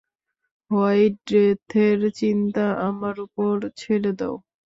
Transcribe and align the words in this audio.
White 0.71 1.15
ডেথের 1.27 1.99
চিন্তা 2.19 2.65
আমার 2.87 3.15
ওপর 3.25 3.51
ছেড়ে 3.79 4.11
দাও। 4.19 4.35